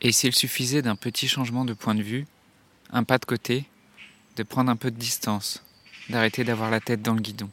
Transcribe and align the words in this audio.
Et 0.00 0.12
s'il 0.12 0.34
suffisait 0.34 0.82
d'un 0.82 0.96
petit 0.96 1.28
changement 1.28 1.64
de 1.64 1.72
point 1.72 1.94
de 1.94 2.02
vue, 2.02 2.26
un 2.90 3.04
pas 3.04 3.18
de 3.18 3.24
côté, 3.24 3.64
de 4.36 4.42
prendre 4.42 4.70
un 4.70 4.76
peu 4.76 4.90
de 4.90 4.98
distance, 4.98 5.62
d'arrêter 6.10 6.44
d'avoir 6.44 6.70
la 6.70 6.80
tête 6.80 7.02
dans 7.02 7.14
le 7.14 7.20
guidon, 7.20 7.50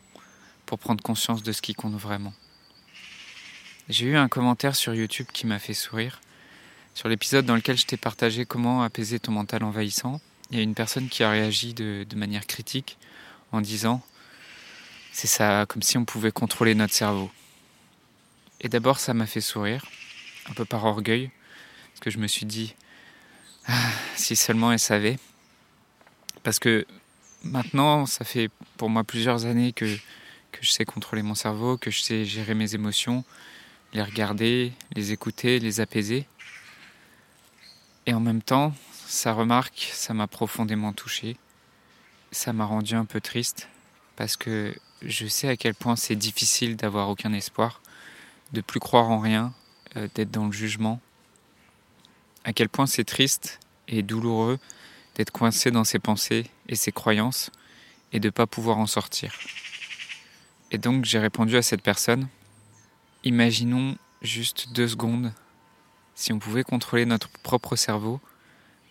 pour 0.65 0.79
prendre 0.79 1.01
conscience 1.01 1.43
de 1.43 1.51
ce 1.51 1.61
qui 1.61 1.73
compte 1.73 1.95
vraiment. 1.95 2.33
J'ai 3.89 4.05
eu 4.07 4.15
un 4.15 4.29
commentaire 4.29 4.75
sur 4.75 4.93
YouTube 4.93 5.27
qui 5.33 5.45
m'a 5.45 5.59
fait 5.59 5.73
sourire. 5.73 6.21
Sur 6.93 7.09
l'épisode 7.09 7.45
dans 7.45 7.55
lequel 7.55 7.77
je 7.77 7.85
t'ai 7.85 7.97
partagé 7.97 8.45
comment 8.45 8.83
apaiser 8.83 9.19
ton 9.19 9.31
mental 9.31 9.63
envahissant, 9.63 10.21
il 10.51 10.57
y 10.57 10.59
a 10.59 10.63
une 10.63 10.75
personne 10.75 11.09
qui 11.09 11.23
a 11.23 11.31
réagi 11.31 11.73
de, 11.73 12.05
manière 12.15 12.45
critique 12.45 12.97
en 13.51 13.61
disant 13.61 14.01
C'est 15.11 15.27
ça, 15.27 15.65
comme 15.67 15.81
si 15.81 15.97
on 15.97 16.05
pouvait 16.05 16.31
contrôler 16.31 16.75
notre 16.75 16.93
cerveau. 16.93 17.31
Et 18.61 18.69
d'abord, 18.69 18.99
ça 18.99 19.13
m'a 19.13 19.25
fait 19.25 19.41
sourire, 19.41 19.85
un 20.49 20.53
peu 20.53 20.63
par 20.63 20.85
orgueil, 20.85 21.31
parce 21.93 22.01
que 22.01 22.09
je 22.09 22.17
me 22.17 22.27
suis 22.27 22.45
dit 22.45 22.75
ah, 23.67 23.91
Si 24.15 24.35
seulement 24.35 24.71
elle 24.71 24.79
savait. 24.79 25.19
Parce 26.41 26.59
que 26.59 26.85
maintenant, 27.43 28.05
ça 28.05 28.25
fait 28.25 28.49
pour 28.77 28.89
moi 28.89 29.03
plusieurs 29.03 29.45
années 29.45 29.71
que, 29.73 29.85
je 29.85 30.69
sais 30.69 30.85
contrôler 30.85 31.21
mon 31.21 31.35
cerveau, 31.35 31.77
que 31.77 31.91
je 31.91 32.01
sais 32.01 32.25
gérer 32.25 32.55
mes 32.55 32.75
émotions, 32.75 33.23
les 33.93 34.01
regarder, 34.01 34.73
les 34.95 35.11
écouter, 35.11 35.59
les 35.59 35.79
apaiser. 35.79 36.27
Et 38.05 38.13
en 38.13 38.19
même 38.19 38.41
temps, 38.41 38.73
sa 39.05 39.33
remarque, 39.33 39.89
ça 39.93 40.13
m'a 40.13 40.27
profondément 40.27 40.93
touché. 40.93 41.37
Ça 42.31 42.51
m'a 42.51 42.65
rendu 42.65 42.95
un 42.95 43.05
peu 43.05 43.21
triste 43.21 43.69
parce 44.15 44.35
que 44.37 44.75
je 45.01 45.27
sais 45.27 45.47
à 45.47 45.57
quel 45.57 45.75
point 45.75 45.95
c'est 45.95 46.15
difficile 46.15 46.75
d'avoir 46.75 47.09
aucun 47.09 47.33
espoir, 47.33 47.81
de 48.51 48.61
plus 48.61 48.79
croire 48.79 49.09
en 49.09 49.19
rien, 49.19 49.53
euh, 49.97 50.07
d'être 50.15 50.31
dans 50.31 50.45
le 50.45 50.51
jugement. 50.51 50.99
À 52.43 52.53
quel 52.53 52.69
point 52.69 52.87
c'est 52.87 53.03
triste 53.03 53.59
et 53.87 54.03
douloureux 54.03 54.59
d'être 55.15 55.31
coincé 55.31 55.71
dans 55.71 55.83
ses 55.83 55.99
pensées 55.99 56.45
et 56.67 56.75
ses 56.75 56.91
croyances 56.91 57.51
et 58.11 58.19
de 58.19 58.27
ne 58.27 58.31
pas 58.31 58.47
pouvoir 58.47 58.77
en 58.77 58.87
sortir. 58.87 59.33
Et 60.71 60.77
donc 60.77 61.05
j'ai 61.05 61.19
répondu 61.19 61.55
à 61.55 61.61
cette 61.61 61.81
personne, 61.81 62.27
imaginons 63.23 63.95
juste 64.21 64.73
deux 64.73 64.87
secondes 64.87 65.33
si 66.15 66.31
on 66.31 66.39
pouvait 66.39 66.63
contrôler 66.63 67.05
notre 67.05 67.29
propre 67.29 67.75
cerveau, 67.75 68.19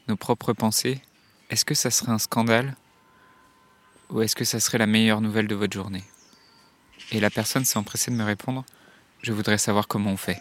nos 0.08 0.16
propres 0.16 0.52
pensées, 0.52 1.00
est-ce 1.50 1.64
que 1.64 1.74
ça 1.74 1.90
serait 1.90 2.12
un 2.12 2.18
scandale 2.18 2.76
ou 4.10 4.22
est-ce 4.22 4.36
que 4.36 4.44
ça 4.44 4.60
serait 4.60 4.78
la 4.78 4.86
meilleure 4.86 5.20
nouvelle 5.20 5.46
de 5.46 5.54
votre 5.54 5.72
journée? 5.72 6.04
Et 7.12 7.20
la 7.20 7.30
personne 7.30 7.64
s'est 7.64 7.78
empressée 7.78 8.10
de 8.10 8.16
me 8.16 8.24
répondre, 8.24 8.64
je 9.22 9.32
voudrais 9.32 9.58
savoir 9.58 9.86
comment 9.86 10.12
on 10.12 10.16
fait. 10.16 10.40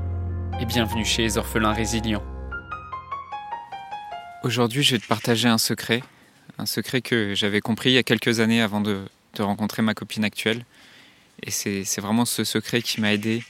et 0.61 0.65
bienvenue 0.65 1.03
chez 1.03 1.23
les 1.23 1.37
orphelins 1.39 1.73
résilients. 1.73 2.23
Aujourd'hui, 4.43 4.83
je 4.83 4.95
vais 4.95 4.99
te 4.99 5.07
partager 5.07 5.47
un 5.47 5.57
secret, 5.57 6.03
un 6.59 6.67
secret 6.67 7.01
que 7.01 7.33
j'avais 7.33 7.61
compris 7.61 7.89
il 7.89 7.93
y 7.93 7.97
a 7.97 8.03
quelques 8.03 8.39
années 8.39 8.61
avant 8.61 8.79
de, 8.79 9.01
rencontrer 9.39 9.81
ma 9.81 9.95
copine 9.95 10.23
actuelle. 10.23 10.63
Et 11.41 11.49
c'est 11.49 11.99
vraiment 11.99 12.25
ce 12.25 12.43
secret 12.43 12.83
qui 12.83 13.01
m'a 13.01 13.11
aidé 13.11 13.43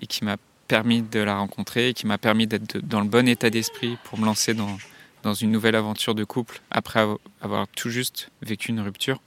et 0.00 0.06
qui 0.06 0.24
m'a 0.24 0.36
permis 0.66 1.02
de 1.02 1.20
la 1.20 1.36
rencontrer 1.36 1.92
qui 1.92 2.06
m'a 2.06 2.16
permis 2.16 2.46
d'être 2.46 2.78
dans 2.78 3.00
le 3.00 3.08
bon 3.08 3.28
état 3.28 3.50
d'esprit 3.50 3.98
pour 4.04 4.18
me 4.18 4.24
lancer 4.24 4.54
dans, 4.54 4.78
dans 5.24 5.34
une 5.34 5.50
nouvelle 5.50 5.76
aventure 5.76 6.14
de 6.14 6.24
couple 6.24 6.62
après 6.70 7.06
avoir 7.42 7.68
tout 7.68 7.90
juste 7.90 8.30
vécu 8.40 8.70
une 8.70 8.80
rupture. 8.80 9.20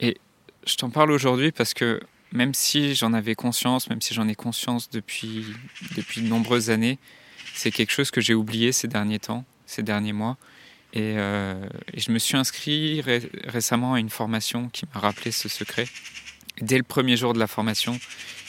Et 0.00 0.16
je 0.64 0.76
t'en 0.76 0.90
parle 0.90 1.10
aujourd'hui 1.10 1.50
parce 1.50 1.74
que 1.74 2.00
même 2.32 2.54
si 2.54 2.94
j'en 2.94 3.12
avais 3.12 3.34
conscience, 3.34 3.88
même 3.88 4.02
si 4.02 4.14
j'en 4.14 4.28
ai 4.28 4.34
conscience 4.34 4.90
depuis, 4.90 5.46
depuis 5.96 6.20
de 6.20 6.28
nombreuses 6.28 6.70
années, 6.70 6.98
c'est 7.54 7.70
quelque 7.70 7.92
chose 7.92 8.10
que 8.10 8.20
j'ai 8.20 8.34
oublié 8.34 8.72
ces 8.72 8.88
derniers 8.88 9.18
temps, 9.18 9.44
ces 9.66 9.82
derniers 9.82 10.12
mois. 10.12 10.36
Et, 10.92 11.14
euh, 11.16 11.68
je 11.96 12.10
me 12.12 12.18
suis 12.18 12.36
inscrit 12.36 13.00
ré 13.00 13.30
récemment 13.44 13.94
à 13.94 14.00
une 14.00 14.10
formation 14.10 14.68
qui 14.68 14.84
m'a 14.94 15.00
rappelé 15.00 15.32
ce 15.32 15.48
secret. 15.48 15.86
Dès 16.60 16.76
le 16.76 16.82
premier 16.82 17.16
jour 17.16 17.34
de 17.34 17.38
la 17.38 17.46
formation, 17.46 17.98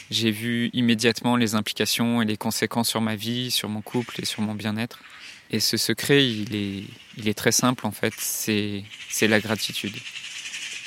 j'ai 0.10 0.32
vu 0.32 0.70
immédiatement 0.74 1.36
les 1.36 1.56
implications 1.56 2.22
et 2.22 2.26
les 2.26 2.38
conséquences 2.38 2.90
sur 2.90 3.02
ma 3.02 3.16
vie, 3.16 3.52
sur 3.52 3.70
mon 3.70 3.82
couple 3.82 4.22
et 4.22 4.26
sur 4.26 4.42
mon 4.42 4.56
bien-être. 4.56 5.00
Et 5.52 5.60
ce 5.60 5.78
secret, 5.78 6.28
il 6.28 6.56
est, 6.56 6.84
il 7.18 7.28
est 7.28 7.34
très 7.34 7.52
simple 7.52 7.86
en 7.86 7.92
fait, 7.92 8.14
c'est 8.18 8.84
la 9.22 9.40
gratitude. 9.40 9.96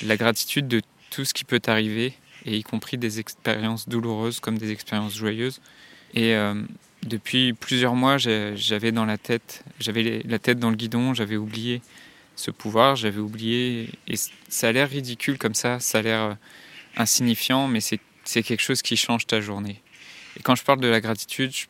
La 0.03 0.17
gratitude 0.17 0.67
de 0.67 0.81
tout 1.09 1.25
ce 1.25 1.33
qui 1.33 1.43
peut 1.43 1.59
t'arriver, 1.59 2.13
et 2.45 2.57
y 2.57 2.63
compris 2.63 2.97
des 2.97 3.19
expériences 3.19 3.87
douloureuses 3.87 4.39
comme 4.39 4.57
des 4.57 4.71
expériences 4.71 5.15
joyeuses. 5.15 5.61
Et 6.13 6.35
euh, 6.35 6.61
depuis 7.03 7.53
plusieurs 7.53 7.95
mois, 7.95 8.17
j'avais 8.17 8.91
dans 8.91 9.05
la 9.05 9.17
tête, 9.17 9.63
j'avais 9.79 10.21
la 10.25 10.39
tête 10.39 10.59
dans 10.59 10.69
le 10.69 10.75
guidon, 10.75 11.13
j'avais 11.13 11.37
oublié 11.37 11.81
ce 12.35 12.51
pouvoir, 12.51 12.95
j'avais 12.95 13.19
oublié, 13.19 13.89
et 14.07 14.15
ça 14.47 14.69
a 14.69 14.71
l'air 14.71 14.89
ridicule 14.89 15.37
comme 15.37 15.53
ça, 15.53 15.79
ça 15.79 15.99
a 15.99 16.01
l'air 16.01 16.37
insignifiant, 16.97 17.67
mais 17.67 17.79
c'est 17.81 18.43
quelque 18.43 18.61
chose 18.61 18.81
qui 18.81 18.97
change 18.97 19.27
ta 19.27 19.41
journée. 19.41 19.81
Et 20.37 20.41
quand 20.41 20.55
je 20.55 20.63
parle 20.63 20.79
de 20.79 20.87
la 20.87 20.99
gratitude, 20.99 21.53
je 21.53 21.67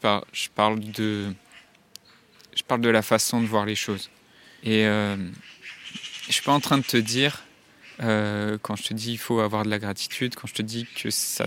parle, 0.49 0.79
de, 0.79 1.33
je 2.55 2.63
parle 2.63 2.81
de 2.81 2.89
la 2.89 3.01
façon 3.01 3.41
de 3.41 3.45
voir 3.45 3.65
les 3.65 3.75
choses. 3.75 4.09
Et 4.63 4.85
euh, 4.85 5.17
je 6.27 6.33
suis 6.33 6.43
pas 6.43 6.53
en 6.53 6.61
train 6.61 6.77
de 6.77 6.83
te 6.83 6.97
dire, 6.97 7.43
euh, 8.03 8.57
quand 8.61 8.75
je 8.75 8.83
te 8.83 8.93
dis 8.93 9.13
il 9.13 9.17
faut 9.17 9.39
avoir 9.39 9.63
de 9.63 9.69
la 9.69 9.79
gratitude, 9.79 10.35
quand 10.35 10.47
je 10.47 10.53
te 10.53 10.61
dis 10.61 10.85
que 10.95 11.09
ça, 11.09 11.45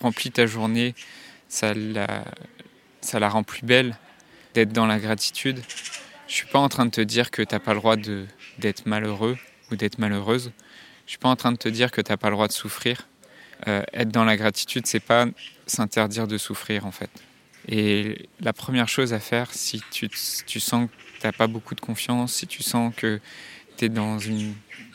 remplit 0.00 0.30
ta 0.30 0.46
journée, 0.46 0.94
ça 1.48 1.74
la, 1.74 3.28
rend 3.28 3.42
plus 3.42 3.64
belle 3.64 3.96
d'être 4.54 4.72
dans 4.72 4.86
la 4.86 4.98
gratitude, 4.98 5.62
je 6.28 6.34
suis 6.34 6.46
pas 6.46 6.58
en 6.58 6.68
train 6.68 6.86
de 6.86 6.90
te 6.90 7.00
dire 7.00 7.30
que 7.30 7.42
tu 7.42 7.54
n'as 7.54 7.58
pas 7.58 7.74
le 7.74 7.80
droit 7.80 7.96
d'être 8.58 8.86
malheureux 8.86 9.36
ou 9.70 9.76
d'être 9.76 9.98
malheureuse. 9.98 10.52
Je 11.06 11.10
suis 11.10 11.18
pas 11.18 11.28
en 11.28 11.36
train 11.36 11.52
de 11.52 11.58
te 11.58 11.68
dire 11.68 11.90
que 11.90 12.00
tu 12.00 12.10
n'as 12.10 12.16
pas 12.16 12.30
le 12.30 12.36
droit 12.36 12.48
de 12.48 12.52
souffrir. 12.52 13.08
Euh, 13.68 13.82
être 13.92 14.10
dans 14.10 14.24
la 14.24 14.36
gratitude, 14.36 14.86
c'est 14.86 15.00
pas 15.00 15.26
s'interdire 15.66 16.26
de 16.26 16.38
souffrir 16.38 16.86
en 16.86 16.92
fait. 16.92 17.10
Et 17.68 18.28
la 18.40 18.52
première 18.52 18.88
chose 18.88 19.12
à 19.12 19.20
faire, 19.20 19.52
si 19.52 19.82
tu, 19.90 20.08
tu 20.46 20.60
sens 20.60 20.88
que 20.88 21.20
tu 21.20 21.26
n'as 21.26 21.32
pas 21.32 21.46
beaucoup 21.46 21.74
de 21.74 21.80
confiance, 21.80 22.32
si 22.34 22.46
tu 22.46 22.62
sens 22.62 22.92
que 22.96 23.20
tu 23.76 23.86
es 23.86 23.88
dans 23.88 24.18
une 24.18 24.54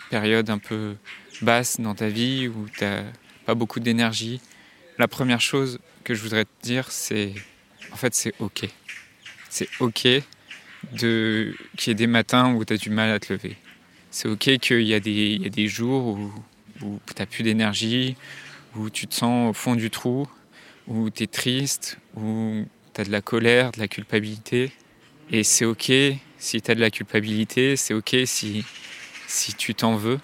période 0.09 0.49
un 0.49 0.57
peu 0.57 0.95
basse 1.41 1.79
dans 1.79 1.95
ta 1.95 2.09
vie, 2.09 2.47
où 2.47 2.67
tu 2.77 2.83
n'as 2.83 3.03
pas 3.45 3.55
beaucoup 3.55 3.79
d'énergie, 3.79 4.41
la 4.97 5.07
première 5.07 5.41
chose 5.41 5.79
que 6.03 6.13
je 6.13 6.21
voudrais 6.23 6.45
te 6.45 6.63
dire, 6.63 6.91
c'est 6.91 7.33
en 7.91 7.95
fait 7.95 8.13
c'est 8.13 8.33
ok. 8.39 8.67
C'est 9.49 9.69
ok 9.79 10.07
de 10.93 11.55
qu'il 11.75 11.89
y 11.89 11.91
ait 11.91 11.95
des 11.95 12.07
matins 12.07 12.53
où 12.53 12.63
tu 12.63 12.73
as 12.73 12.77
du 12.77 12.89
mal 12.89 13.11
à 13.11 13.19
te 13.19 13.33
lever 13.33 13.57
c'est 14.17 14.27
ok 14.27 14.57
qu'il 14.57 14.81
y, 14.81 14.95
a 14.95 14.99
des, 14.99 15.37
des 15.37 15.67
jours 15.67 16.07
où, 16.07 16.31
où 16.81 16.99
tu 17.05 17.13
n'as 17.19 17.27
plus 17.27 17.43
d'énergie, 17.43 18.15
où 18.75 18.89
tu 18.89 19.05
te 19.05 19.13
sens 19.13 19.51
au 19.51 19.53
fond 19.53 19.75
du 19.75 19.91
trou, 19.91 20.27
où 20.87 21.11
tu 21.11 21.23
es 21.23 21.27
triste, 21.27 21.99
où 22.15 22.63
tu 22.93 23.01
as 23.01 23.03
de 23.03 23.11
la 23.11 23.21
colère, 23.21 23.71
de 23.71 23.79
la 23.79 23.87
culpabilité. 23.87 24.71
Et 25.29 25.43
c'est 25.43 25.65
ok 25.65 25.91
si 26.37 26.61
tu 26.61 26.71
as 26.71 26.75
de 26.75 26.79
la 26.79 26.91
culpabilité, 26.91 27.75
c'est 27.75 27.93
ok 27.93 28.15
si, 28.25 28.65
si 29.27 29.53
tu 29.53 29.75
t'en 29.75 29.95
veux. 29.95 30.19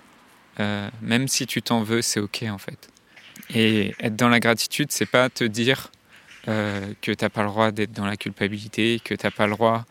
Euh, 0.60 0.90
même 1.02 1.28
si 1.28 1.48
tu 1.48 1.62
t'en 1.62 1.82
veux, 1.84 2.02
c'est 2.02 2.20
ok 2.20 2.44
en 2.50 2.58
fait. 2.58 2.90
Et 3.54 3.96
être 4.00 4.16
dans 4.16 4.30
la 4.30 4.40
gratitude, 4.40 4.92
c'est 4.92 5.08
pas 5.08 5.30
te 5.30 5.44
dire 5.44 5.92
euh, 6.48 6.94
que 7.02 7.12
tu 7.12 7.24
n'as 7.24 7.30
pas 7.30 7.42
le 7.42 7.50
droit 7.50 7.72
d'être 7.72 7.92
dans 7.92 8.06
la 8.06 8.18
culpabilité, 8.18 9.00
que 9.04 9.16
tu 9.16 9.26
n'as 9.26 9.32
pas 9.32 9.48
le 9.48 9.54
droit 9.54 9.86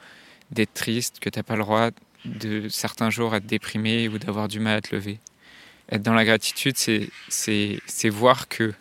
d'être 0.50 0.74
triste, 0.74 1.19
que 1.19 1.28
tu 1.28 1.38
n'as 1.38 1.42
pas 1.42 1.56
le 1.56 1.62
droit 1.62 1.90
de 2.24 2.69
certains 2.69 3.10
jours 3.10 3.34
être 3.34 3.46
déprimé 3.46 4.08
ou 4.08 4.19
d'avoir 4.19 4.48
du 4.48 4.60
mal 4.60 4.76
à 4.76 4.80
te 4.80 4.94
lever. 4.94 5.19
Être 5.90 6.02
dans 6.02 6.14
la 6.14 6.24
gratitude, 6.24 6.76
c'est 6.76 8.08
voir 8.08 8.48
que 8.48 8.72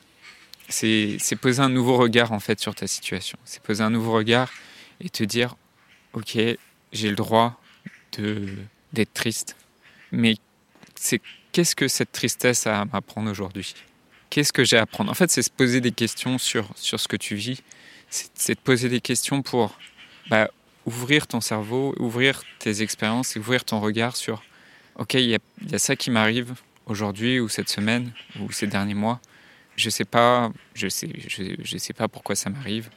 c'est 0.70 1.36
poser 1.42 1.62
un 1.62 1.70
nouveau 1.70 1.98
regard 1.98 2.32
en 2.32 2.40
fait 2.40 2.60
sur 2.60 2.76
ta 2.76 2.88
situation. 2.88 3.38
C'est 3.46 3.62
poser 3.62 3.84
un 3.84 3.90
nouveau 3.90 4.14
regard 4.14 4.52
et 5.00 5.10
te 5.10 5.24
dire, 5.24 5.56
ok, 6.14 6.38
j'ai 6.92 7.10
le 7.10 7.16
droit 7.16 7.60
d'être 8.94 9.14
triste, 9.14 9.56
mais 10.12 10.36
c'est 10.96 11.22
qu'est-ce 11.52 11.76
que 11.76 11.88
cette 11.88 12.12
tristesse 12.12 12.68
a 12.68 12.82
à 12.82 12.86
m'apprendre 12.86 13.30
aujourd'hui? 13.30 13.74
Qu'est-ce 14.30 14.54
que 14.54 14.64
j'ai 14.64 14.78
à 14.78 14.84
apprendre? 14.84 15.12
En 15.12 15.14
fait, 15.14 15.30
c'est 15.30 15.42
se 15.42 15.50
poser 15.50 15.82
des 15.82 15.92
questions 15.92 16.38
sur, 16.38 16.70
sur 16.76 17.00
ce 17.00 17.08
que 17.08 17.18
tu 17.18 17.36
vis, 17.36 17.62
c'est 18.10 18.56
de 18.56 18.60
poser 18.60 18.90
des 18.90 19.02
questions 19.02 19.42
pour 19.42 19.78
bah, 20.30 20.50
ouvrir 20.86 21.28
ton 21.28 21.42
cerveau, 21.42 21.96
ouvrir 22.00 22.44
tes 22.60 22.82
expériences, 22.82 23.36
ouvrir 23.36 23.64
ton 23.64 23.80
regard 23.80 24.16
sur 24.16 24.44
ok, 24.96 25.14
il 25.16 25.30
y, 25.30 25.36
a, 25.36 25.80
ça 25.80 25.96
qui 25.96 26.12
m'arrive 26.12 26.54
aujourd'hui 26.86 27.40
ou 27.40 27.50
cette 27.50 27.70
semaine 27.70 28.12
ou 28.40 28.52
ces 28.52 28.68
derniers 28.68 28.94
mois. 28.94 29.20
Je 29.76 29.90
sais 29.90 30.06
pas, 30.06 30.52
je 30.74 30.88
sais, 30.90 31.10
sais 31.64 31.94
pas 31.94 32.08
pourquoi 32.08 32.36
ça 32.36 32.50
m'arrive. 32.50 32.90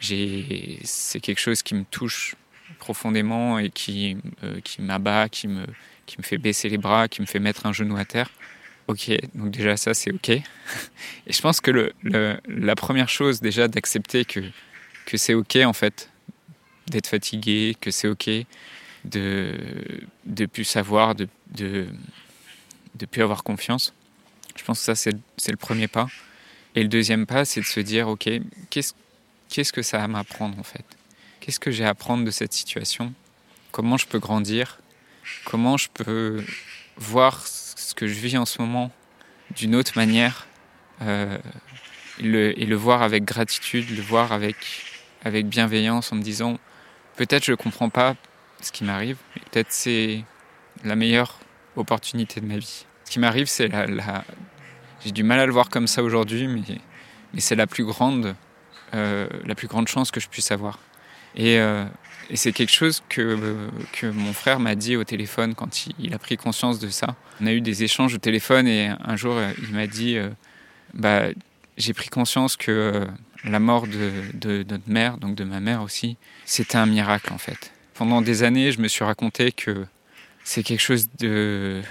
C'est 0.00 1.20
quelque 1.20 1.40
chose 1.40 1.62
qui 1.62 1.74
me 1.74 1.84
touche 1.84 2.36
profondément 2.78 3.58
et 3.58 3.70
qui, 3.70 4.16
euh, 4.44 4.60
qui 4.62 4.82
m'abat, 4.82 5.28
qui 5.28 5.48
me, 5.48 5.64
qui 6.06 6.16
me 6.18 6.22
fait 6.22 6.38
baisser 6.38 6.68
les 6.68 6.78
bras, 6.78 7.08
qui 7.08 7.20
me 7.20 7.26
fait 7.26 7.38
mettre 7.38 7.66
un 7.66 7.72
genou 7.72 7.96
à 7.96 8.04
terre. 8.04 8.30
Ok, 8.88 9.10
donc 9.34 9.52
déjà 9.52 9.76
ça 9.76 9.94
c'est 9.94 10.12
ok. 10.12 10.28
Et 10.30 10.42
je 11.32 11.40
pense 11.40 11.60
que 11.60 11.70
le, 11.70 11.92
la 12.48 12.74
première 12.74 13.08
chose 13.08 13.40
déjà 13.40 13.68
d'accepter 13.68 14.24
que, 14.24 14.40
que 15.06 15.16
c'est 15.16 15.34
ok 15.34 15.58
en 15.64 15.72
fait, 15.72 16.10
d'être 16.88 17.06
fatigué, 17.06 17.76
que 17.80 17.90
c'est 17.92 18.08
ok, 18.08 18.28
de 19.04 19.54
de 20.24 20.46
plus 20.46 20.64
savoir, 20.64 21.14
de 21.14 21.28
de, 21.52 21.86
de 22.96 23.06
plus 23.06 23.22
avoir 23.22 23.44
confiance. 23.44 23.94
Je 24.56 24.64
pense 24.64 24.80
que 24.80 24.84
ça 24.84 24.96
c'est 24.96 25.50
le 25.50 25.56
premier 25.56 25.86
pas. 25.86 26.08
Et 26.74 26.82
le 26.82 26.88
deuxième 26.88 27.26
pas 27.26 27.44
c'est 27.44 27.60
de 27.60 27.66
se 27.66 27.80
dire 27.80 28.08
ok, 28.08 28.28
qu'est-ce 28.70 28.94
qu'est-ce 29.48 29.72
que 29.72 29.82
ça 29.82 30.00
a 30.00 30.04
à 30.04 30.08
m'apprendre 30.08 30.58
en 30.58 30.64
fait? 30.64 30.84
Qu'est-ce 31.40 31.58
que 31.58 31.70
j'ai 31.70 31.84
à 31.84 31.88
apprendre 31.90 32.24
de 32.24 32.30
cette 32.30 32.52
situation? 32.52 33.14
Comment 33.72 33.96
je 33.96 34.06
peux 34.06 34.18
grandir? 34.18 34.78
Comment 35.46 35.76
je 35.76 35.88
peux 35.88 36.44
voir 36.96 37.46
ce 37.46 37.94
que 37.94 38.06
je 38.06 38.14
vis 38.14 38.36
en 38.36 38.44
ce 38.44 38.60
moment 38.60 38.92
d'une 39.56 39.74
autre 39.74 39.92
manière? 39.96 40.46
Euh, 41.02 41.38
et, 42.18 42.66
le, 42.66 42.76
voir 42.76 43.00
avec 43.02 43.24
gratitude, 43.24 43.88
le 43.96 44.02
voir 44.02 44.32
avec, 44.32 44.56
avec 45.24 45.46
bienveillance 45.46 46.12
en 46.12 46.16
me 46.16 46.22
disant 46.22 46.58
peut-être 47.16 47.44
je 47.44 47.52
ne 47.52 47.56
comprends 47.56 47.88
pas 47.88 48.16
ce 48.60 48.70
qui 48.70 48.84
m'arrive, 48.84 49.16
mais 49.34 49.42
peut-être 49.50 49.72
c'est 49.72 50.22
la 50.84 50.94
meilleure 50.94 51.38
opportunité 51.76 52.42
de 52.42 52.46
ma 52.46 52.58
vie. 52.58 52.84
Ce 53.04 53.10
qui 53.10 53.18
m'arrive, 53.18 53.46
c'est 53.46 53.68
la. 53.68 54.24
J'ai 55.02 55.12
du 55.12 55.22
mal 55.22 55.40
à 55.40 55.46
le 55.46 55.52
voir 55.52 55.70
comme 55.70 55.86
ça 55.86 56.02
aujourd'hui, 56.02 56.46
mais, 56.46 56.60
mais 57.32 57.40
c'est 57.40 57.56
la 57.56 57.66
euh, 58.92 59.28
la 59.46 59.54
plus 59.54 59.68
grande 59.68 59.88
chance 59.88 60.10
que 60.10 60.20
je 60.20 60.28
puisse 60.28 60.50
avoir. 60.50 60.78
Et, 61.36 61.58
euh, 61.58 61.84
et 62.30 62.36
c'est 62.36 62.52
quelque 62.52 62.72
chose 62.72 63.02
que, 63.08 63.68
que 63.92 64.06
mon 64.06 64.32
frère 64.32 64.60
m'a 64.60 64.76
dit 64.76 64.96
au 64.96 65.04
téléphone 65.04 65.54
quand 65.54 65.86
il, 65.98 66.14
a 66.14 66.18
pris 66.18 66.36
conscience 66.36 66.78
de 66.78 66.88
ça. 66.88 67.16
On 67.40 67.46
a 67.46 67.52
eu 67.52 67.60
des 67.60 67.82
échanges 67.82 68.14
au 68.14 68.18
téléphone 68.18 68.68
et 68.68 68.90
un 69.02 69.16
jour 69.16 69.36
il 69.62 69.74
m'a 69.74 69.88
dit 69.88 70.16
euh, 70.16 70.30
bah, 70.94 71.24
J'ai 71.76 71.92
pris 71.92 72.08
conscience 72.08 72.56
que 72.56 72.70
euh, 72.70 73.06
la 73.44 73.58
mort 73.58 73.86
de, 73.86 74.64
notre 74.68 74.88
mère, 74.88 75.16
donc 75.18 75.34
de 75.34 75.44
ma 75.44 75.58
mère 75.58 75.82
aussi, 75.82 76.16
c'était 76.44 76.76
un 76.76 76.86
miracle 76.86 77.32
en 77.32 77.38
fait. 77.38 77.72
Pendant 77.94 78.22
des 78.22 78.44
années, 78.44 78.70
je 78.70 78.80
me 78.80 78.86
suis 78.86 79.04
raconté 79.04 79.50
que 79.50 79.86
c'est 80.44 80.62
quelque 80.62 80.80
chose 80.80 81.08
de. 81.18 81.82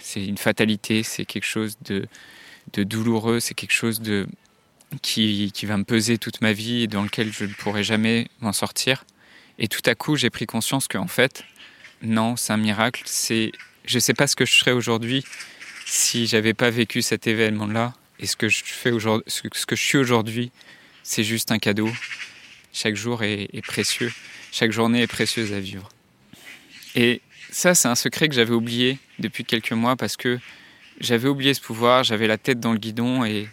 C'est 0.00 0.24
une 0.24 0.38
fatalité, 0.38 1.02
c'est 1.02 1.24
quelque 1.24 1.46
chose 1.46 1.76
de, 1.84 2.06
de 2.72 2.82
douloureux, 2.82 3.40
c'est 3.40 3.54
quelque 3.54 3.72
chose 3.72 4.00
de, 4.00 4.26
qui, 5.02 5.52
va 5.64 5.76
me 5.76 5.84
peser 5.84 6.18
toute 6.18 6.40
ma 6.40 6.52
vie 6.52 6.82
et 6.82 6.86
dans 6.86 7.02
lequel 7.02 7.32
je 7.32 7.44
ne 7.44 7.52
pourrai 7.52 7.84
jamais 7.84 8.28
m'en 8.40 8.52
sortir. 8.52 9.04
Et 9.58 9.68
tout 9.68 9.82
à 9.86 9.94
coup, 9.94 10.16
j'ai 10.16 10.30
pris 10.30 10.46
conscience 10.46 10.88
qu'en 10.88 11.08
fait, 11.08 11.44
non, 12.02 12.36
c'est 12.36 12.52
un 12.52 12.58
miracle. 12.58 13.02
C'est, 13.04 13.52
je 13.84 13.98
sais 13.98 14.14
pas 14.14 14.26
ce 14.26 14.36
que 14.36 14.46
je 14.46 14.52
serais 14.52 14.72
aujourd'hui 14.72 15.24
si 15.84 16.26
j'avais 16.26 16.54
pas 16.54 16.70
vécu 16.70 17.02
cet 17.02 17.26
événement-là. 17.26 17.94
Et 18.20 18.26
ce 18.26 18.36
que 18.36 18.48
je 18.48 18.62
fais 18.64 18.90
aujourd'hui, 18.90 19.24
ce 19.28 19.66
que 19.66 19.76
je 19.76 19.82
suis 19.82 19.98
aujourd'hui, 19.98 20.50
c'est 21.02 21.24
juste 21.24 21.52
un 21.52 21.58
cadeau. 21.58 21.90
Chaque 22.72 22.96
jour 22.96 23.22
est, 23.22 23.48
est, 23.52 23.62
précieux. 23.62 24.12
Chaque 24.52 24.72
journée 24.72 25.02
est 25.02 25.06
précieuse 25.06 25.52
à 25.52 25.60
vivre. 25.60 25.88
Et 26.94 27.20
ça, 27.50 27.74
c'est 27.74 27.88
un 27.88 27.94
secret 27.94 28.28
que 28.28 28.34
j'avais 28.34 28.54
oublié 28.54 28.98
depuis 29.18 29.44
quelques 29.44 29.72
mois 29.72 29.96
parce 29.96 30.16
que 30.16 30.38
j'avais 31.00 31.28
oublié 31.28 31.54
ce 31.54 31.60
pouvoir, 31.60 32.04
j'avais 32.04 32.26
la 32.26 32.38
tête 32.38 32.60
dans 32.60 32.72
le 32.72 32.78
guidon 32.78 33.24
et, 33.24 33.48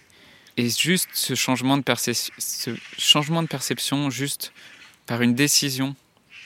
et 0.58 0.70
juste 0.70 1.10
ce 1.14 1.36
changement 1.36 1.78
de, 1.78 1.84
ce 1.88 2.72
changement 2.98 3.44
de 3.44 3.48
perception, 3.48 4.10
juste 4.10 4.54
par 5.06 5.22
une 5.22 5.36
décision, 5.36 5.96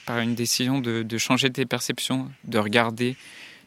par 0.06 0.18
une 0.18 0.34
décision 0.34 0.80
de, 0.80 1.02
de, 1.02 1.18
changer 1.18 1.50
tes 1.50 1.66
perceptions, 1.66 2.30
de 2.44 2.58
regarder, 2.58 3.16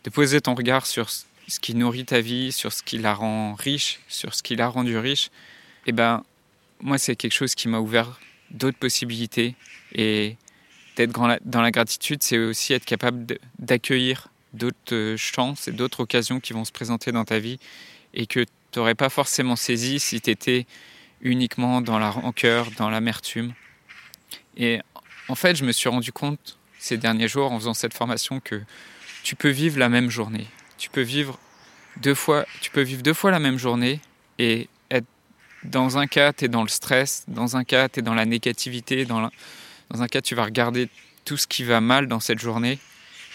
de 0.04 0.10
poser 0.10 0.42
ton 0.42 0.56
regard 0.56 0.86
sur 0.86 1.10
ce 1.10 1.60
qui 1.62 1.76
nourrit 1.76 2.06
ta 2.06 2.22
vie, 2.22 2.52
sur 2.52 2.74
ce 2.74 2.84
qui 2.84 2.98
la 2.98 3.14
rend 3.14 3.56
riche, 3.56 4.00
sur 4.08 4.34
ce 4.34 4.44
qui 4.44 4.56
l'a 4.56 4.68
rendu 4.68 4.98
riche, 4.98 5.28
et 5.86 5.90
eh 5.90 5.92
ben 5.92 6.24
moi 6.82 6.98
c'est 6.98 7.16
quelque 7.16 7.34
chose 7.34 7.56
qui 7.56 7.68
m'a 7.68 7.80
ouvert 7.80 8.20
d'autres 8.52 8.78
possibilités. 8.78 9.56
Et 9.94 10.38
d'être 10.96 11.12
dans 11.44 11.62
la 11.62 11.72
gratitude, 11.72 12.24
c'est 12.24 12.38
aussi 12.38 12.74
être 12.74 12.86
capable 12.86 13.38
d'accueillir 13.60 14.30
d'autres 14.54 15.16
chances 15.18 15.68
et 15.68 15.72
d'autres 15.72 16.02
occasions 16.02 16.40
qui 16.40 16.54
vont 16.54 16.66
se 16.66 16.72
présenter 16.72 17.12
dans 17.12 17.26
ta 17.26 17.40
vie 17.40 17.60
et 18.14 18.28
que 18.28 18.46
tu 18.74 18.80
n'aurais 18.80 18.96
pas 18.96 19.10
forcément 19.10 19.56
saisi 19.56 20.00
si 20.00 20.20
tu 20.20 20.32
étais 20.32 20.66
uniquement 21.22 21.82
dans 21.82 22.00
la 22.00 22.10
rancœur, 22.10 22.72
dans 22.72 22.90
l'amertume. 22.90 23.54
Et 24.58 24.82
en 25.30 25.36
fait, 25.36 25.56
je 25.56 25.64
me 25.64 25.72
suis 25.72 25.90
rendu 25.90 26.12
compte 26.12 26.58
ces 26.80 26.98
derniers 26.98 27.28
jours 27.28 27.52
en 27.52 27.60
faisant 27.60 27.76
cette 27.76 27.94
formation 27.94 28.40
que 28.40 28.62
tu 29.24 29.36
peux 29.36 29.50
vivre 29.50 29.78
la 29.80 29.90
même 29.90 30.10
journée. 30.10 30.48
Tu 30.78 30.90
peux 30.90 31.02
vivre 31.02 31.40
deux 31.98 32.16
fois, 32.16 32.46
tu 32.62 32.72
peux 32.72 32.82
vivre 32.82 33.04
deux 33.04 33.14
fois 33.14 33.30
la 33.32 33.40
même 33.40 33.58
journée 33.58 34.02
et 34.40 34.68
être 34.90 35.08
dans 35.64 36.00
un 36.00 36.08
cas, 36.08 36.34
tu 36.34 36.46
es 36.46 36.48
dans 36.48 36.64
le 36.64 36.68
stress, 36.68 37.24
dans 37.28 37.56
un 37.56 37.64
cas, 37.64 37.88
tu 37.88 38.00
es 38.00 38.02
dans 38.02 38.16
la 38.16 38.26
négativité, 38.26 39.06
dans, 39.06 39.30
dans 39.92 40.02
un 40.02 40.08
cas, 40.08 40.22
tu 40.22 40.34
vas 40.34 40.44
regarder 40.44 40.90
tout 41.26 41.38
ce 41.38 41.46
qui 41.48 41.64
va 41.64 41.80
mal 41.80 42.08
dans 42.08 42.20
cette 42.20 42.40
journée 42.40 42.80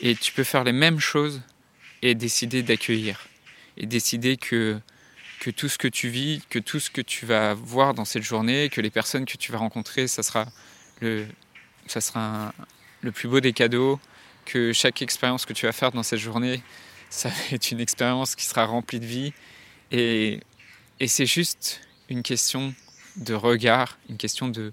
et 0.00 0.16
tu 0.16 0.32
peux 0.32 0.44
faire 0.44 0.64
les 0.64 0.72
mêmes 0.72 0.98
choses 0.98 1.40
et 2.02 2.16
décider 2.16 2.62
d'accueillir 2.62 3.28
et 3.76 3.86
décider 3.86 4.36
que 4.36 4.78
que 5.40 5.50
tout 5.50 5.68
ce 5.68 5.78
que 5.78 5.88
tu 5.88 6.08
vis, 6.08 6.42
que 6.50 6.58
tout 6.58 6.80
ce 6.80 6.90
que 6.90 7.00
tu 7.00 7.26
vas 7.26 7.54
voir 7.54 7.94
dans 7.94 8.04
cette 8.04 8.22
journée, 8.22 8.68
que 8.68 8.80
les 8.80 8.90
personnes 8.90 9.24
que 9.24 9.36
tu 9.36 9.52
vas 9.52 9.58
rencontrer, 9.58 10.08
ça 10.08 10.22
sera 10.22 10.46
le, 11.00 11.26
ça 11.86 12.00
sera 12.00 12.52
le 13.02 13.12
plus 13.12 13.28
beau 13.28 13.40
des 13.40 13.52
cadeaux, 13.52 14.00
que 14.44 14.72
chaque 14.72 15.02
expérience 15.02 15.46
que 15.46 15.52
tu 15.52 15.66
vas 15.66 15.72
faire 15.72 15.92
dans 15.92 16.02
cette 16.02 16.18
journée, 16.18 16.62
ça 17.10 17.28
va 17.28 17.34
être 17.52 17.70
une 17.70 17.80
expérience 17.80 18.34
qui 18.34 18.44
sera 18.44 18.64
remplie 18.64 19.00
de 19.00 19.06
vie. 19.06 19.32
Et, 19.92 20.40
et 21.00 21.08
c'est 21.08 21.26
juste 21.26 21.80
une 22.08 22.22
question 22.22 22.74
de 23.16 23.34
regard, 23.34 23.98
une 24.08 24.16
question 24.16 24.48
de, 24.48 24.72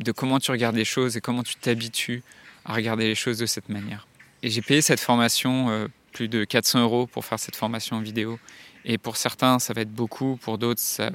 de 0.00 0.12
comment 0.12 0.38
tu 0.38 0.50
regardes 0.50 0.76
les 0.76 0.84
choses 0.84 1.16
et 1.16 1.20
comment 1.20 1.42
tu 1.42 1.56
t'habitues 1.56 2.22
à 2.64 2.74
regarder 2.74 3.06
les 3.06 3.14
choses 3.14 3.38
de 3.38 3.46
cette 3.46 3.68
manière. 3.68 4.06
Et 4.42 4.50
j'ai 4.50 4.62
payé 4.62 4.82
cette 4.82 5.00
formation 5.00 5.70
euh, 5.70 5.88
plus 6.12 6.28
de 6.28 6.44
400 6.44 6.82
euros 6.82 7.06
pour 7.06 7.24
faire 7.24 7.38
cette 7.38 7.56
formation 7.56 7.96
en 7.96 8.00
vidéo. 8.00 8.38
Et 8.86 8.98
pour 8.98 9.16
certains, 9.16 9.58
ça 9.58 9.72
va 9.74 9.80
être 9.80 9.92
beaucoup, 9.92 10.36
pour 10.36 10.58
d'autres, 10.58 10.80
ça, 10.80 11.10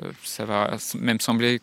va 0.46 0.78
même 0.96 1.22
sembler 1.22 1.62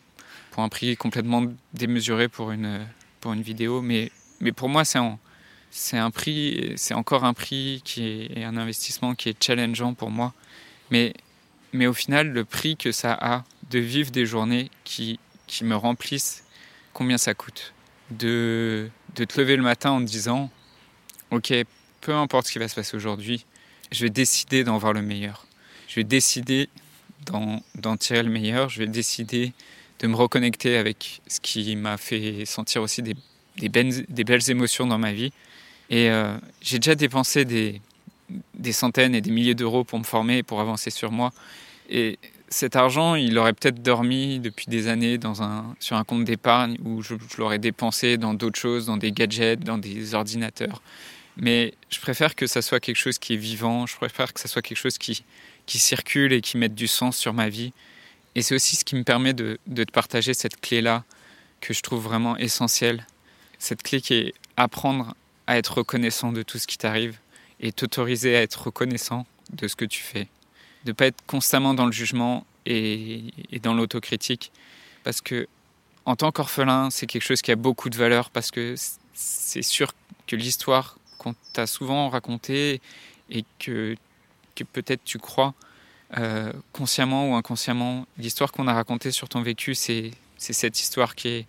pour 0.49 0.63
un 0.63 0.69
prix 0.69 0.97
complètement 0.97 1.43
démesuré 1.73 2.27
pour 2.27 2.51
une, 2.51 2.85
pour 3.21 3.31
une 3.33 3.43
vidéo. 3.43 3.81
Mais, 3.81 4.11
mais 4.41 4.51
pour 4.51 4.69
moi, 4.69 4.83
c'est 4.83 4.99
c'est 5.71 5.99
un 5.99 6.09
prix, 6.09 6.73
c'est 6.77 6.95
encore 6.95 7.25
un 7.25 7.35
prix 7.35 7.81
qui 7.85 8.27
est 8.35 8.43
un 8.43 8.57
investissement 8.57 9.13
qui 9.13 9.29
est 9.29 9.43
challengeant 9.43 9.93
pour 9.93 10.09
moi. 10.09 10.33
Mais, 10.89 11.13
mais 11.73 11.85
au 11.85 11.93
final, 11.93 12.29
le 12.29 12.43
prix 12.43 12.75
que 12.75 12.91
ça 12.91 13.13
a 13.13 13.43
de 13.69 13.77
vivre 13.77 14.09
des 14.09 14.25
journées 14.25 14.71
qui, 14.83 15.19
qui 15.45 15.63
me 15.63 15.75
remplissent, 15.75 16.43
combien 16.91 17.19
ça 17.19 17.35
coûte 17.35 17.73
de, 18.09 18.89
de 19.15 19.25
te 19.25 19.39
lever 19.39 19.55
le 19.57 19.61
matin 19.61 19.91
en 19.91 19.99
te 19.99 20.09
disant, 20.09 20.49
ok, 21.29 21.53
peu 22.01 22.15
importe 22.15 22.47
ce 22.47 22.51
qui 22.53 22.57
va 22.57 22.67
se 22.67 22.73
passer 22.73 22.97
aujourd'hui, 22.97 23.45
je 23.91 24.05
vais 24.05 24.09
décider 24.09 24.63
d'en 24.63 24.79
voir 24.79 24.93
le 24.93 25.03
meilleur. 25.03 25.45
Je 25.89 25.95
vais 25.95 26.03
décider 26.03 26.69
d'en 27.25 27.97
tirer 27.97 28.23
le 28.23 28.29
meilleur. 28.29 28.69
Je 28.69 28.79
vais 28.79 28.87
décider 28.87 29.53
de 29.99 30.07
me 30.07 30.15
reconnecter 30.15 30.77
avec 30.77 31.21
ce 31.27 31.39
qui 31.41 31.75
m'a 31.75 31.97
fait 31.97 32.45
sentir 32.45 32.83
aussi 32.83 33.01
des, 33.01 33.15
belles, 33.69 34.49
émotions 34.49 34.85
dans 34.85 34.99
ma 34.99 35.11
vie. 35.11 35.33
Et 35.89 36.11
euh, 36.11 36.37
j'ai 36.61 36.77
déjà 36.77 36.93
dépensé 36.93 37.43
des, 37.43 37.81
centaines 38.71 39.15
et 39.15 39.21
des 39.21 39.31
milliers 39.31 39.55
d'euros 39.55 39.83
pour 39.83 39.97
me 39.97 40.03
former, 40.03 40.43
pour 40.43 40.61
avancer 40.61 40.91
sur 40.91 41.11
moi. 41.11 41.31
Et 41.89 42.19
cet 42.49 42.75
argent, 42.75 43.15
il 43.15 43.35
aurait 43.39 43.53
peut-être 43.53 43.81
dormi 43.81 44.39
depuis 44.39 44.67
des 44.67 44.87
années 44.87 45.17
sur 45.79 45.95
un 45.95 46.03
compte 46.03 46.23
d'épargne 46.23 46.77
où 46.85 47.01
je 47.01 47.15
l'aurais 47.39 47.57
dépensé 47.57 48.17
dans 48.17 48.35
d'autres 48.35 48.59
choses, 48.59 48.85
dans 48.85 48.97
des 48.97 49.11
gadgets, 49.11 49.59
dans 49.59 49.79
des 49.79 50.13
ordinateurs. 50.13 50.83
Mais 51.35 51.73
je 51.89 51.99
préfère 51.99 52.35
que 52.35 52.47
ça 52.47 52.61
soit 52.61 52.79
quelque 52.79 52.97
chose 52.97 53.17
qui 53.17 53.33
est 53.33 53.37
vivant, 53.37 53.85
je 53.85 53.95
préfère 53.95 54.33
que 54.33 54.39
ça 54.39 54.47
soit 54.47 54.61
quelque 54.61 54.77
chose 54.77 54.97
qui, 54.97 55.23
qui 55.69 55.77
circule 55.77 56.33
et 56.33 56.41
qui 56.41 56.57
mette 56.57 56.73
du 56.73 56.87
sens 56.87 57.15
sur 57.15 57.31
ma 57.31 57.47
vie. 57.47 57.73
Et 58.33 58.41
c'est 58.41 58.55
aussi 58.55 58.75
ce 58.75 58.83
qui 58.83 58.95
me 58.95 59.03
permet 59.03 59.33
de, 59.33 59.59
de 59.67 59.83
te 59.83 59.91
partager 59.91 60.33
cette 60.33 60.59
clé-là 60.59 61.03
que 61.61 61.75
je 61.75 61.81
trouve 61.81 62.03
vraiment 62.03 62.35
essentielle. 62.37 63.05
Cette 63.59 63.83
clé 63.83 64.01
qui 64.01 64.15
est 64.15 64.33
apprendre 64.57 65.15
à 65.45 65.59
être 65.59 65.77
reconnaissant 65.77 66.31
de 66.31 66.41
tout 66.41 66.57
ce 66.57 66.65
qui 66.65 66.79
t'arrive 66.79 67.19
et 67.59 67.71
t'autoriser 67.71 68.35
à 68.35 68.41
être 68.41 68.63
reconnaissant 68.63 69.27
de 69.53 69.67
ce 69.67 69.75
que 69.75 69.85
tu 69.85 70.01
fais. 70.01 70.27
De 70.85 70.89
ne 70.89 70.93
pas 70.93 71.05
être 71.05 71.23
constamment 71.27 71.75
dans 71.75 71.85
le 71.85 71.91
jugement 71.91 72.47
et, 72.65 73.25
et 73.51 73.59
dans 73.59 73.75
l'autocritique. 73.75 74.51
Parce 75.03 75.21
que, 75.21 75.47
en 76.05 76.15
tant 76.15 76.31
qu'orphelin, 76.31 76.89
c'est 76.89 77.05
quelque 77.05 77.25
chose 77.25 77.43
qui 77.43 77.51
a 77.51 77.55
beaucoup 77.55 77.91
de 77.91 77.97
valeur 77.97 78.31
parce 78.31 78.49
que 78.49 78.73
c'est 79.13 79.61
sûr 79.61 79.91
que 80.25 80.35
l'histoire 80.35 80.97
qu'on 81.19 81.35
t'a 81.53 81.67
souvent 81.67 82.09
racontée 82.09 82.81
et 83.29 83.45
que, 83.59 83.95
peut-être 84.63 85.03
tu 85.03 85.17
crois 85.17 85.53
euh, 86.17 86.51
consciemment 86.73 87.31
ou 87.31 87.35
inconsciemment, 87.35 88.07
l'histoire 88.17 88.51
qu'on 88.51 88.67
a 88.67 88.73
racontée 88.73 89.11
sur 89.11 89.29
ton 89.29 89.41
vécu, 89.41 89.75
c'est 89.75 90.11
cette 90.37 90.79
histoire 90.79 91.15
qui 91.15 91.27
est 91.27 91.45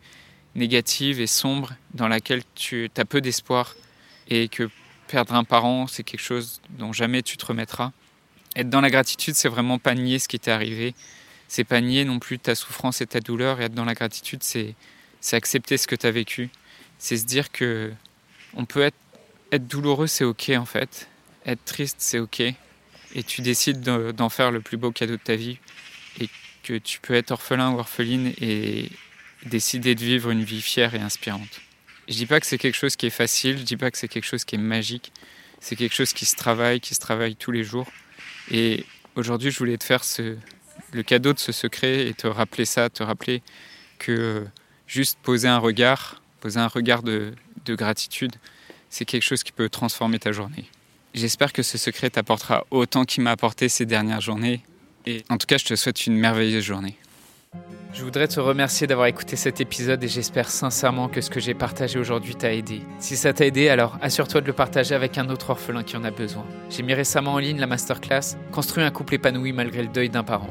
négative 0.55 1.21
et 1.21 1.26
sombre, 1.26 1.73
dans 1.95 2.09
laquelle 2.09 2.43
tu 2.55 2.90
as 2.97 3.05
peu 3.05 3.21
d'espoir 3.21 3.75
et 4.29 4.49
que 4.49 4.69
perdre 5.09 5.35
un 5.35 5.45
parent, 5.45 5.87
c'est 5.87 6.02
quelque 6.02 6.21
chose 6.21 6.61
dont 6.71 6.93
jamais 6.93 7.23
tu 7.23 7.37
te 7.37 7.47
remettras. 7.47 7.93
Être 8.57 8.69
dans 8.69 8.81
la 8.81 8.90
gratitude, 8.90 9.35
c'est 9.35 9.49
vraiment 9.49 9.79
pas 9.79 9.95
nier 9.95 10.19
ce 10.19 10.29
qui 10.29 10.38
t'est 10.38 10.50
arrivé, 10.50 10.95
c'est 11.49 11.64
pas 11.64 11.81
nier 11.81 12.05
non 12.05 12.19
plus 12.19 12.38
ta 12.38 12.55
souffrance 12.55 13.00
et 13.00 13.07
ta 13.07 13.21
douleur. 13.21 13.61
Et 13.61 13.64
être 13.64 13.75
dans 13.75 13.85
la 13.85 13.95
gratitude, 13.95 14.43
c'est 14.43 14.75
accepter 15.33 15.76
ce 15.79 15.87
que 15.87 15.97
tu 15.97 16.07
as 16.07 16.11
vécu. 16.11 16.50
C'est 16.99 17.17
se 17.17 17.25
dire 17.25 17.50
que 17.50 17.93
on 18.55 18.64
peut 18.67 18.83
être, 18.83 18.97
être 19.52 19.67
douloureux, 19.67 20.07
c'est 20.07 20.25
ok 20.25 20.50
en 20.57 20.64
fait. 20.64 21.09
Être 21.47 21.64
triste, 21.64 21.97
c'est 21.99 22.19
ok. 22.19 22.43
Et 23.14 23.23
tu 23.23 23.43
décides 23.43 23.81
d'en 23.81 24.29
faire 24.29 24.50
le 24.50 24.61
plus 24.61 24.76
beau 24.76 24.93
cadeau 24.93 25.14
de 25.14 25.23
ta 25.23 25.37
vie. 25.37 25.59
Et 26.21 26.29
que 26.62 26.79
tu 26.79 27.00
peux 27.00 27.14
être 27.14 27.31
orphelin 27.31 27.71
ou 27.73 27.79
orpheline 27.79 28.33
et 28.40 28.90
décider 29.47 29.95
de 29.95 30.05
vivre 30.05 30.31
une 30.31 30.45
vie 30.45 30.61
fière 30.61 30.95
et 30.95 31.00
inspirante. 31.00 31.61
Je 32.09 32.14
dis 32.14 32.26
pas 32.26 32.40
que 32.40 32.47
c'est 32.47 32.59
quelque 32.59 32.76
chose 32.76 32.97
qui 32.97 33.07
est 33.07 33.11
facile, 33.11 33.59
je 33.59 33.62
dis 33.62 33.76
pas 33.76 33.90
que 33.90 33.97
c'est 33.97 34.09
quelque 34.09 34.26
chose 34.26 34.45
qui 34.45 34.57
est 34.57 34.59
magique. 34.59 35.12
C'est 35.61 35.76
quelque 35.76 35.95
chose 35.95 36.12
qui 36.12 36.26
se 36.26 36.37
travaille, 36.37 36.81
qui 36.81 36.95
se 36.95 37.00
travaille 37.00 37.37
tous 37.37 37.50
les 37.50 37.64
jours. 37.64 37.87
Et 38.50 38.85
aujourd'hui, 39.14 39.50
je 39.50 39.59
voulais 39.59 39.76
te 39.76 39.85
faire 39.85 40.02
le 40.93 41.02
cadeau 41.02 41.33
de 41.33 41.38
ce 41.38 41.52
secret 41.52 42.07
et 42.07 42.14
te 42.14 42.26
rappeler 42.26 42.64
ça, 42.64 42.88
te 42.88 43.02
rappeler 43.02 43.43
que 43.99 44.47
juste 44.87 45.19
poser 45.23 45.49
un 45.49 45.59
regard, 45.59 46.23
poser 46.40 46.59
un 46.59 46.67
regard 46.67 47.02
de, 47.02 47.35
gratitude, 47.69 48.35
c'est 48.88 49.05
quelque 49.05 49.23
chose 49.23 49.45
qui 49.45 49.52
peut 49.52 49.69
transformer 49.69 50.19
ta 50.19 50.33
journée. 50.33 50.69
J'espère 51.12 51.52
que 51.52 51.62
ce 51.62 51.76
secret 51.76 52.11
t'apportera 52.11 52.64
autant 52.71 53.05
qu'il 53.05 53.25
m'a 53.25 53.33
apporté 53.33 53.69
ces 53.69 53.85
dernières 53.85 54.21
journées. 54.21 54.62
Et 55.07 55.25
en 55.29 55.38
tout 55.38 55.47
cas, 55.47 55.59
je 55.59 55.64
te 55.64 55.75
souhaite 55.75 56.07
une 56.07 56.17
merveilleuse 56.17 56.62
journée. 56.62 56.97
Je 57.93 58.05
voudrais 58.05 58.29
te 58.29 58.38
remercier 58.38 58.87
d'avoir 58.87 59.09
écouté 59.09 59.35
cet 59.35 59.61
épisode 59.61 60.05
et 60.05 60.09
j'espère 60.09 60.49
sincèrement 60.49 61.09
que 61.09 61.21
ce 61.21 61.29
que 61.29 61.40
j'ai 61.40 61.55
partagé 61.55 61.99
aujourd'hui 61.99 62.37
t'a 62.37 62.55
aidé. 62.55 62.83
Si 63.00 63.17
ça 63.17 63.33
t'a 63.33 63.45
aidé, 63.45 63.69
alors 63.69 63.99
assure-toi 64.00 64.40
de 64.40 64.47
le 64.47 64.52
partager 64.52 64.95
avec 64.95 65.19
un 65.19 65.29
autre 65.29 65.50
orphelin 65.50 65.83
qui 65.83 65.97
en 65.97 66.05
a 66.05 66.12
besoin. 66.12 66.47
J'ai 66.71 66.85
mis 66.85 66.95
récemment 66.95 67.33
en 67.33 67.38
ligne 67.38 67.59
la 67.59 67.67
masterclass 67.67 68.37
Construire 68.52 68.87
un 68.87 68.93
couple 68.93 69.14
épanoui 69.14 69.52
malgré 69.52 69.83
le 69.83 69.88
deuil 69.88 70.09
d'un 70.09 70.23
parent. 70.23 70.50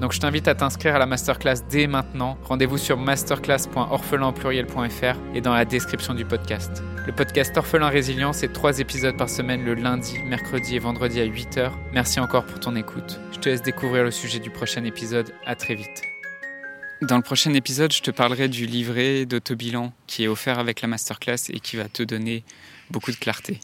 Donc 0.00 0.12
je 0.12 0.20
t'invite 0.20 0.46
à 0.48 0.54
t'inscrire 0.54 0.94
à 0.94 0.98
la 0.98 1.04
masterclass 1.06 1.62
dès 1.70 1.86
maintenant. 1.86 2.36
Rendez-vous 2.44 2.76
sur 2.78 2.98
masterclass.orphelinpluriel.fr 2.98 5.16
et 5.34 5.40
dans 5.40 5.54
la 5.54 5.64
description 5.64 6.12
du 6.14 6.26
podcast. 6.26 6.82
Le 7.06 7.12
podcast 7.12 7.56
Orphelin 7.56 7.88
Résilient, 7.88 8.32
c'est 8.32 8.52
trois 8.52 8.78
épisodes 8.78 9.16
par 9.16 9.30
semaine 9.30 9.64
le 9.64 9.74
lundi, 9.74 10.18
mercredi 10.24 10.76
et 10.76 10.78
vendredi 10.78 11.20
à 11.20 11.26
8h. 11.26 11.72
Merci 11.92 12.20
encore 12.20 12.44
pour 12.44 12.60
ton 12.60 12.76
écoute. 12.76 13.18
Je 13.32 13.38
te 13.38 13.48
laisse 13.48 13.62
découvrir 13.62 14.04
le 14.04 14.10
sujet 14.10 14.38
du 14.38 14.50
prochain 14.50 14.84
épisode. 14.84 15.32
À 15.46 15.54
très 15.54 15.74
vite. 15.74 16.02
Dans 17.02 17.16
le 17.16 17.22
prochain 17.22 17.52
épisode, 17.54 17.92
je 17.92 18.00
te 18.00 18.10
parlerai 18.10 18.48
du 18.48 18.64
livret 18.66 19.26
d'autobilan 19.26 19.92
qui 20.06 20.24
est 20.24 20.28
offert 20.28 20.58
avec 20.58 20.80
la 20.80 20.88
masterclass 20.88 21.50
et 21.50 21.60
qui 21.60 21.76
va 21.76 21.88
te 21.88 22.02
donner 22.02 22.42
beaucoup 22.90 23.12
de 23.12 23.16
clarté. 23.16 23.60